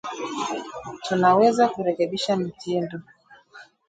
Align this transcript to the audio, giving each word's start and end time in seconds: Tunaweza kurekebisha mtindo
Tunaweza 1.03 1.67
kurekebisha 1.69 2.35
mtindo 2.37 2.99